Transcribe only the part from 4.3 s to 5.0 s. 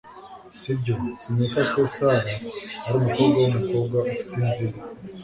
inzika